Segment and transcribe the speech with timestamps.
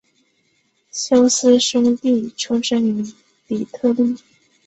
[0.91, 3.03] 休斯兄弟出生于
[3.47, 4.15] 底特律。